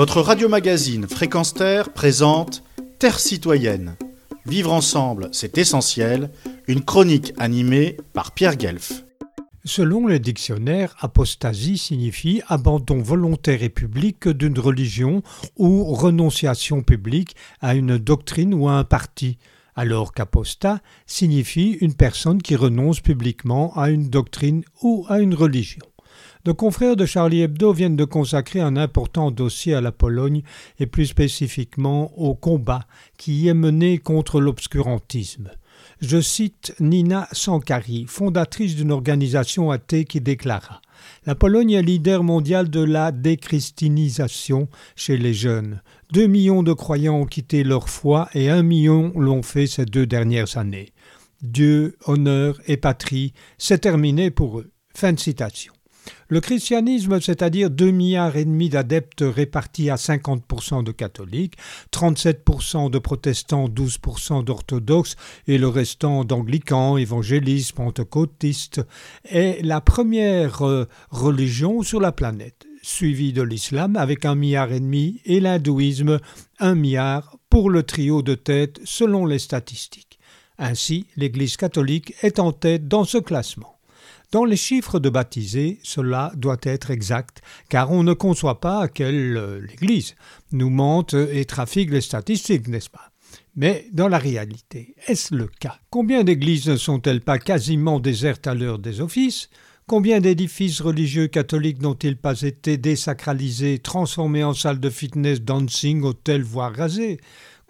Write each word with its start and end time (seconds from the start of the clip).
Votre 0.00 0.22
radio-magazine 0.22 1.06
Fréquence 1.06 1.52
Terre 1.52 1.92
présente 1.92 2.62
Terre 2.98 3.20
citoyenne. 3.20 3.98
Vivre 4.46 4.72
ensemble, 4.72 5.28
c'est 5.30 5.58
essentiel. 5.58 6.30
Une 6.68 6.82
chronique 6.82 7.34
animée 7.36 7.98
par 8.14 8.32
Pierre 8.32 8.56
Guelf. 8.56 9.04
Selon 9.66 10.06
le 10.06 10.18
dictionnaire, 10.18 10.96
apostasie 11.00 11.76
signifie 11.76 12.40
abandon 12.48 13.02
volontaire 13.02 13.62
et 13.62 13.68
public 13.68 14.26
d'une 14.26 14.58
religion 14.58 15.22
ou 15.58 15.84
renonciation 15.84 16.82
publique 16.82 17.36
à 17.60 17.74
une 17.74 17.98
doctrine 17.98 18.54
ou 18.54 18.70
à 18.70 18.78
un 18.78 18.84
parti, 18.84 19.36
alors 19.76 20.14
qu'apostat 20.14 20.80
signifie 21.04 21.72
une 21.82 21.92
personne 21.92 22.40
qui 22.40 22.56
renonce 22.56 23.00
publiquement 23.00 23.76
à 23.76 23.90
une 23.90 24.08
doctrine 24.08 24.64
ou 24.80 25.04
à 25.10 25.20
une 25.20 25.34
religion. 25.34 25.89
Nos 26.46 26.54
confrères 26.54 26.96
de 26.96 27.04
Charlie 27.04 27.42
Hebdo 27.42 27.72
viennent 27.72 27.96
de 27.96 28.04
consacrer 28.04 28.60
un 28.60 28.76
important 28.76 29.30
dossier 29.30 29.74
à 29.74 29.80
la 29.80 29.92
Pologne 29.92 30.42
et 30.78 30.86
plus 30.86 31.06
spécifiquement 31.06 32.16
au 32.18 32.34
combat 32.34 32.86
qui 33.18 33.42
y 33.42 33.48
est 33.48 33.54
mené 33.54 33.98
contre 33.98 34.40
l'obscurantisme. 34.40 35.50
Je 36.00 36.20
cite 36.20 36.74
Nina 36.80 37.28
Sankari, 37.32 38.06
fondatrice 38.08 38.74
d'une 38.74 38.92
organisation 38.92 39.70
athée 39.70 40.04
qui 40.04 40.20
déclara 40.20 40.80
La 41.26 41.34
Pologne 41.34 41.72
est 41.72 41.82
leader 41.82 42.22
mondial 42.24 42.70
de 42.70 42.82
la 42.82 43.12
déchristianisation 43.12 44.68
chez 44.96 45.18
les 45.18 45.34
jeunes. 45.34 45.82
Deux 46.12 46.26
millions 46.26 46.62
de 46.62 46.72
croyants 46.72 47.20
ont 47.20 47.26
quitté 47.26 47.64
leur 47.64 47.88
foi 47.88 48.28
et 48.34 48.48
un 48.48 48.62
million 48.62 49.12
l'ont 49.14 49.42
fait 49.42 49.66
ces 49.66 49.84
deux 49.84 50.06
dernières 50.06 50.56
années. 50.56 50.92
Dieu, 51.42 51.96
honneur 52.06 52.60
et 52.66 52.76
patrie, 52.76 53.32
c'est 53.58 53.78
terminé 53.80 54.30
pour 54.30 54.58
eux. 54.58 54.70
Fin 54.94 55.12
de 55.12 55.20
citation. 55.20 55.72
Le 56.28 56.40
christianisme, 56.40 57.20
c'est-à-dire 57.20 57.70
2 57.70 57.90
milliards 57.90 58.36
et 58.36 58.44
demi 58.44 58.68
d'adeptes 58.68 59.24
répartis 59.26 59.90
à 59.90 59.96
50% 59.96 60.84
de 60.84 60.92
catholiques, 60.92 61.56
37% 61.92 62.90
de 62.90 62.98
protestants, 62.98 63.68
12% 63.68 64.44
d'orthodoxes 64.44 65.16
et 65.48 65.58
le 65.58 65.68
restant 65.68 66.24
d'anglicans, 66.24 66.96
évangélistes, 66.96 67.72
pentecôtistes, 67.72 68.80
est 69.24 69.64
la 69.64 69.80
première 69.80 70.62
euh, 70.62 70.86
religion 71.10 71.82
sur 71.82 72.00
la 72.00 72.12
planète, 72.12 72.66
suivie 72.82 73.32
de 73.32 73.42
l'islam 73.42 73.96
avec 73.96 74.24
un 74.24 74.34
milliard 74.36 74.72
et 74.72 74.80
demi 74.80 75.20
et 75.24 75.40
l'hindouisme 75.40 76.20
un 76.60 76.74
milliard 76.74 77.36
pour 77.48 77.70
le 77.70 77.82
trio 77.82 78.22
de 78.22 78.34
tête 78.34 78.80
selon 78.84 79.26
les 79.26 79.40
statistiques. 79.40 80.18
Ainsi, 80.58 81.06
l'Église 81.16 81.56
catholique 81.56 82.14
est 82.22 82.38
en 82.38 82.52
tête 82.52 82.86
dans 82.86 83.04
ce 83.04 83.18
classement. 83.18 83.79
Dans 84.32 84.44
les 84.44 84.56
chiffres 84.56 85.00
de 85.00 85.10
baptisés, 85.10 85.80
cela 85.82 86.30
doit 86.36 86.60
être 86.62 86.92
exact, 86.92 87.42
car 87.68 87.90
on 87.90 88.04
ne 88.04 88.12
conçoit 88.12 88.60
pas 88.60 88.86
qu'elle, 88.86 89.36
euh, 89.36 89.60
l'Église, 89.60 90.14
nous 90.52 90.70
mente 90.70 91.14
et 91.14 91.44
trafique 91.44 91.90
les 91.90 92.00
statistiques, 92.00 92.68
n'est-ce 92.68 92.90
pas? 92.90 93.10
Mais 93.56 93.88
dans 93.92 94.06
la 94.06 94.18
réalité, 94.18 94.94
est-ce 95.08 95.34
le 95.34 95.48
cas? 95.48 95.80
Combien 95.90 96.22
d'églises 96.22 96.68
ne 96.68 96.76
sont-elles 96.76 97.22
pas 97.22 97.40
quasiment 97.40 97.98
désertes 97.98 98.46
à 98.46 98.54
l'heure 98.54 98.78
des 98.78 99.00
offices? 99.00 99.50
Combien 99.88 100.20
d'édifices 100.20 100.80
religieux 100.80 101.26
catholiques 101.26 101.82
n'ont-ils 101.82 102.16
pas 102.16 102.42
été 102.42 102.76
désacralisés, 102.76 103.80
transformés 103.80 104.44
en 104.44 104.54
salles 104.54 104.78
de 104.78 104.90
fitness, 104.90 105.42
dancing, 105.42 106.04
hôtels, 106.04 106.44
voire 106.44 106.72
rasés? 106.72 107.18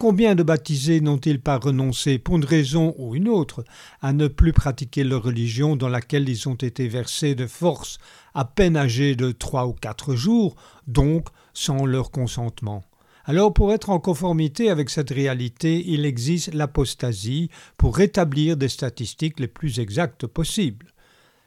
Combien 0.00 0.34
de 0.34 0.42
baptisés 0.42 1.02
n'ont-ils 1.02 1.42
pas 1.42 1.58
renoncé, 1.58 2.18
pour 2.18 2.36
une 2.36 2.44
raison 2.46 2.94
ou 2.96 3.14
une 3.14 3.28
autre, 3.28 3.64
à 4.00 4.14
ne 4.14 4.28
plus 4.28 4.54
pratiquer 4.54 5.04
leur 5.04 5.22
religion 5.22 5.76
dans 5.76 5.90
laquelle 5.90 6.26
ils 6.26 6.48
ont 6.48 6.54
été 6.54 6.88
versés 6.88 7.34
de 7.34 7.46
force, 7.46 7.98
à 8.32 8.46
peine 8.46 8.78
âgés 8.78 9.14
de 9.14 9.30
trois 9.30 9.66
ou 9.66 9.74
quatre 9.74 10.14
jours, 10.14 10.56
donc 10.86 11.28
sans 11.52 11.84
leur 11.84 12.10
consentement? 12.10 12.82
Alors 13.26 13.52
pour 13.52 13.74
être 13.74 13.90
en 13.90 14.00
conformité 14.00 14.70
avec 14.70 14.88
cette 14.88 15.10
réalité, 15.10 15.84
il 15.86 16.06
existe 16.06 16.54
l'apostasie 16.54 17.50
pour 17.76 17.94
rétablir 17.94 18.56
des 18.56 18.70
statistiques 18.70 19.38
les 19.38 19.48
plus 19.48 19.80
exactes 19.80 20.26
possibles. 20.26 20.94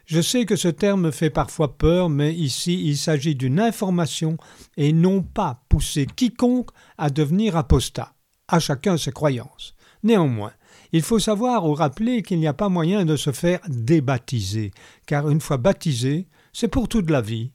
Je 0.05 0.21
sais 0.21 0.45
que 0.45 0.57
ce 0.57 0.67
terme 0.67 1.11
fait 1.11 1.31
parfois 1.31 1.75
peur, 1.75 2.07
mais 2.07 2.35
ici 2.35 2.79
il 2.85 2.97
s'agit 2.97 3.33
d'une 3.33 3.59
information 3.59 4.37
et 4.77 4.93
non 4.93 5.23
pas 5.23 5.63
pousser 5.69 6.05
quiconque 6.05 6.69
à 6.99 7.09
devenir 7.09 7.57
apostat 7.57 8.12
à 8.47 8.59
chacun 8.59 8.97
ses 8.97 9.11
croyances. 9.11 9.75
Néanmoins, 10.03 10.51
il 10.91 11.01
faut 11.01 11.19
savoir 11.19 11.65
ou 11.65 11.73
rappeler 11.73 12.21
qu'il 12.21 12.39
n'y 12.39 12.47
a 12.47 12.53
pas 12.53 12.69
moyen 12.69 13.05
de 13.05 13.15
se 13.15 13.31
faire 13.31 13.59
débaptiser, 13.67 14.71
car 15.05 15.29
une 15.29 15.41
fois 15.41 15.57
baptisé, 15.57 16.27
c'est 16.51 16.67
pour 16.67 16.87
toute 16.87 17.09
la 17.09 17.21
vie. 17.21 17.51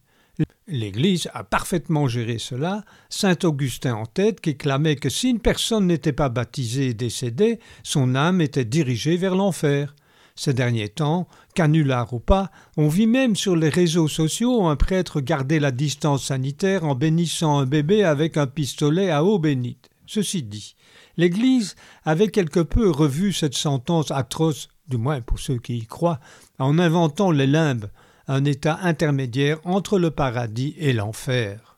L'Église 0.66 1.28
a 1.34 1.44
parfaitement 1.44 2.08
géré 2.08 2.38
cela, 2.38 2.84
saint 3.08 3.36
Augustin 3.42 3.94
en 3.94 4.06
tête 4.06 4.40
qui 4.40 4.56
clamait 4.56 4.96
que 4.96 5.08
si 5.08 5.30
une 5.30 5.40
personne 5.40 5.86
n'était 5.86 6.12
pas 6.12 6.28
baptisée 6.28 6.88
et 6.88 6.94
décédée, 6.94 7.58
son 7.82 8.14
âme 8.14 8.40
était 8.40 8.64
dirigée 8.64 9.16
vers 9.16 9.34
l'enfer. 9.34 9.94
Ces 10.36 10.54
derniers 10.54 10.88
temps, 10.88 11.26
canular 11.54 12.12
ou 12.12 12.20
pas, 12.20 12.50
on 12.76 12.88
vit 12.88 13.08
même 13.08 13.34
sur 13.34 13.56
les 13.56 13.70
réseaux 13.70 14.06
sociaux 14.06 14.66
un 14.66 14.76
prêtre 14.76 15.20
garder 15.20 15.58
la 15.58 15.72
distance 15.72 16.26
sanitaire 16.26 16.84
en 16.84 16.94
bénissant 16.94 17.58
un 17.58 17.66
bébé 17.66 18.04
avec 18.04 18.36
un 18.36 18.46
pistolet 18.46 19.10
à 19.10 19.24
eau 19.24 19.40
bénite. 19.40 19.90
Ceci 20.10 20.42
dit, 20.42 20.74
l'Église 21.18 21.76
avait 22.02 22.28
quelque 22.28 22.60
peu 22.60 22.88
revu 22.88 23.34
cette 23.34 23.54
sentence 23.54 24.10
atroce, 24.10 24.68
du 24.88 24.96
moins 24.96 25.20
pour 25.20 25.38
ceux 25.38 25.58
qui 25.58 25.76
y 25.76 25.86
croient, 25.86 26.18
en 26.58 26.78
inventant 26.78 27.30
les 27.30 27.46
limbes, 27.46 27.90
un 28.26 28.46
état 28.46 28.78
intermédiaire 28.80 29.58
entre 29.64 29.98
le 29.98 30.10
paradis 30.10 30.74
et 30.78 30.94
l'enfer. 30.94 31.76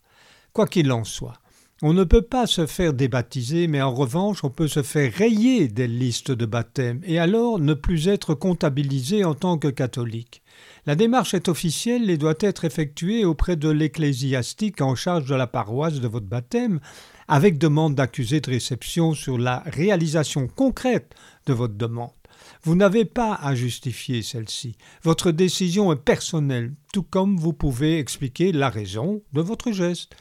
Quoi 0.52 0.68
qu'il 0.68 0.92
en 0.92 1.02
soit, 1.02 1.40
on 1.82 1.92
ne 1.92 2.04
peut 2.04 2.22
pas 2.22 2.46
se 2.46 2.66
faire 2.66 2.92
débaptiser, 2.92 3.66
mais 3.66 3.80
en 3.80 3.92
revanche 3.92 4.44
on 4.44 4.50
peut 4.50 4.68
se 4.68 4.82
faire 4.82 5.10
rayer 5.12 5.66
des 5.66 5.88
listes 5.88 6.30
de 6.30 6.46
baptême, 6.46 7.00
et 7.04 7.18
alors 7.18 7.58
ne 7.58 7.74
plus 7.74 8.06
être 8.06 8.34
comptabilisé 8.34 9.24
en 9.24 9.34
tant 9.34 9.58
que 9.58 9.68
catholique. 9.68 10.42
La 10.84 10.94
démarche 10.94 11.32
est 11.32 11.48
officielle 11.48 12.10
et 12.10 12.18
doit 12.18 12.34
être 12.40 12.66
effectuée 12.66 13.24
auprès 13.24 13.56
de 13.56 13.70
l'ecclésiastique 13.70 14.82
en 14.82 14.94
charge 14.94 15.24
de 15.24 15.34
la 15.34 15.46
paroisse 15.46 16.00
de 16.00 16.08
votre 16.08 16.26
baptême, 16.26 16.80
avec 17.30 17.58
demande 17.58 17.94
d'accusé 17.94 18.40
de 18.40 18.50
réception 18.50 19.14
sur 19.14 19.38
la 19.38 19.62
réalisation 19.64 20.48
concrète 20.48 21.14
de 21.46 21.52
votre 21.52 21.74
demande. 21.74 22.10
Vous 22.64 22.74
n'avez 22.74 23.04
pas 23.04 23.34
à 23.34 23.54
justifier 23.54 24.22
celle-ci. 24.22 24.76
Votre 25.04 25.30
décision 25.30 25.92
est 25.92 25.96
personnelle, 25.96 26.74
tout 26.92 27.04
comme 27.04 27.36
vous 27.36 27.52
pouvez 27.52 28.00
expliquer 28.00 28.50
la 28.50 28.68
raison 28.68 29.22
de 29.32 29.40
votre 29.42 29.70
geste. 29.70 30.16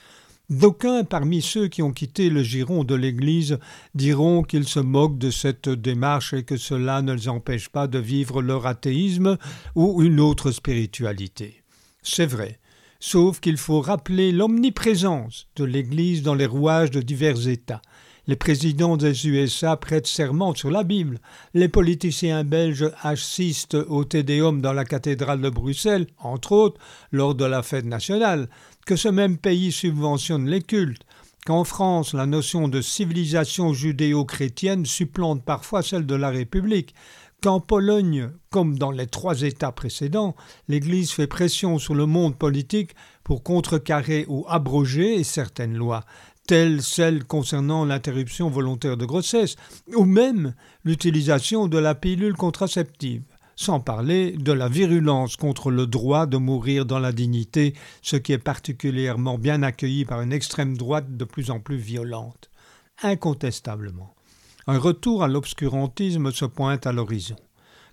D'aucuns 0.51 1.03
parmi 1.03 1.41
ceux 1.41 1.67
qui 1.67 1.81
ont 1.81 1.93
quitté 1.93 2.29
le 2.29 2.43
giron 2.43 2.83
de 2.83 2.95
l'Église 2.95 3.57
diront 3.95 4.43
qu'ils 4.43 4.67
se 4.67 4.79
moquent 4.79 5.17
de 5.17 5.31
cette 5.31 5.69
démarche 5.69 6.33
et 6.33 6.43
que 6.43 6.57
cela 6.57 7.01
ne 7.01 7.13
les 7.13 7.27
empêche 7.27 7.69
pas 7.69 7.87
de 7.87 7.97
vivre 7.97 8.43
leur 8.43 8.67
athéisme 8.67 9.37
ou 9.73 10.03
une 10.03 10.19
autre 10.19 10.51
spiritualité. 10.51 11.63
C'est 12.03 12.27
vrai, 12.27 12.58
sauf 12.99 13.39
qu'il 13.39 13.57
faut 13.57 13.81
rappeler 13.81 14.31
l'omniprésence 14.31 15.47
de 15.55 15.63
l'Église 15.63 16.21
dans 16.21 16.35
les 16.35 16.45
rouages 16.45 16.91
de 16.91 17.01
divers 17.01 17.47
États. 17.47 17.81
Les 18.27 18.35
présidents 18.35 18.95
des 18.95 19.27
USA 19.27 19.75
prêtent 19.75 20.05
serment 20.05 20.53
sur 20.53 20.69
la 20.69 20.83
Bible. 20.83 21.19
Les 21.55 21.67
politiciens 21.67 22.43
belges 22.43 22.91
assistent 23.01 23.77
au 23.87 24.03
Tédéum 24.03 24.61
dans 24.61 24.73
la 24.73 24.85
cathédrale 24.85 25.41
de 25.41 25.49
Bruxelles, 25.49 26.05
entre 26.19 26.51
autres, 26.51 26.79
lors 27.11 27.33
de 27.33 27.45
la 27.45 27.63
fête 27.63 27.85
nationale. 27.85 28.47
Que 28.85 28.95
ce 28.95 29.07
même 29.07 29.37
pays 29.37 29.71
subventionne 29.71 30.47
les 30.47 30.61
cultes. 30.61 31.01
Qu'en 31.45 31.63
France, 31.63 32.13
la 32.13 32.27
notion 32.27 32.67
de 32.67 32.81
civilisation 32.81 33.73
judéo-chrétienne 33.73 34.85
supplante 34.85 35.43
parfois 35.43 35.81
celle 35.81 36.05
de 36.05 36.15
la 36.15 36.29
République 36.29 36.93
qu'en 37.41 37.59
Pologne, 37.59 38.29
comme 38.49 38.77
dans 38.77 38.91
les 38.91 39.07
trois 39.07 39.41
États 39.41 39.71
précédents, 39.71 40.35
l'Église 40.67 41.11
fait 41.11 41.27
pression 41.27 41.79
sur 41.79 41.95
le 41.95 42.05
monde 42.05 42.37
politique 42.37 42.91
pour 43.23 43.43
contrecarrer 43.43 44.25
ou 44.27 44.45
abroger 44.47 45.23
certaines 45.23 45.75
lois, 45.75 46.05
telles 46.47 46.81
celles 46.81 47.25
concernant 47.25 47.85
l'interruption 47.85 48.49
volontaire 48.49 48.97
de 48.97 49.05
grossesse, 49.05 49.55
ou 49.95 50.05
même 50.05 50.53
l'utilisation 50.83 51.67
de 51.67 51.77
la 51.77 51.95
pilule 51.95 52.35
contraceptive, 52.35 53.23
sans 53.55 53.79
parler 53.79 54.31
de 54.31 54.51
la 54.51 54.67
virulence 54.67 55.35
contre 55.35 55.69
le 55.69 55.85
droit 55.85 56.25
de 56.25 56.37
mourir 56.37 56.85
dans 56.85 56.99
la 56.99 57.11
dignité, 57.11 57.73
ce 58.01 58.15
qui 58.15 58.31
est 58.31 58.37
particulièrement 58.37 59.37
bien 59.37 59.63
accueilli 59.63 60.05
par 60.05 60.21
une 60.21 60.33
extrême 60.33 60.77
droite 60.77 61.15
de 61.17 61.25
plus 61.25 61.51
en 61.51 61.59
plus 61.59 61.77
violente. 61.77 62.49
Incontestablement, 63.03 64.15
un 64.69 64.77
retour 64.77 65.23
à 65.23 65.27
l'obscurantisme 65.27 66.31
se 66.31 66.45
pointe 66.45 66.85
à 66.85 66.91
l'horizon. 66.91 67.35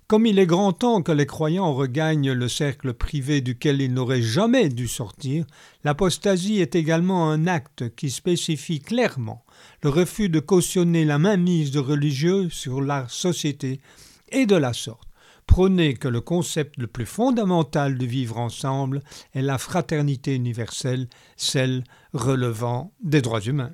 Comme 0.05 0.27
il 0.27 0.37
est 0.37 0.45
grand 0.45 0.73
temps 0.73 1.01
que 1.01 1.11
les 1.11 1.25
croyants 1.25 1.73
regagnent 1.73 2.31
le 2.31 2.47
cercle 2.47 2.93
privé 2.93 3.41
duquel 3.41 3.81
ils 3.81 3.91
n'auraient 3.91 4.21
jamais 4.21 4.69
dû 4.69 4.87
sortir, 4.87 5.47
l'apostasie 5.83 6.59
est 6.59 6.75
également 6.75 7.31
un 7.31 7.47
acte 7.47 7.95
qui 7.95 8.11
spécifie 8.11 8.79
clairement 8.79 9.43
le 9.81 9.89
refus 9.89 10.29
de 10.29 10.39
cautionner 10.39 11.03
la 11.03 11.17
mainmise 11.17 11.71
de 11.71 11.79
religieux 11.79 12.47
sur 12.51 12.79
la 12.79 13.07
société, 13.09 13.81
et 14.29 14.45
de 14.45 14.55
la 14.55 14.73
sorte, 14.73 15.09
prôner 15.47 15.95
que 15.95 16.07
le 16.07 16.21
concept 16.21 16.77
le 16.77 16.85
plus 16.85 17.07
fondamental 17.07 17.97
de 17.97 18.05
vivre 18.05 18.37
ensemble 18.37 19.01
est 19.33 19.41
la 19.41 19.57
fraternité 19.57 20.35
universelle, 20.35 21.07
celle 21.37 21.83
relevant 22.13 22.93
des 23.01 23.23
droits 23.23 23.41
humains. 23.41 23.73